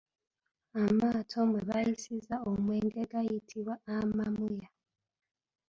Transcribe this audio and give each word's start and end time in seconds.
Amaato 0.83 1.37
mwe 1.49 1.61
bayiisizza 1.69 2.35
omwenge 2.49 3.01
gayitibwa 3.11 3.73
Amamuya. 3.95 4.67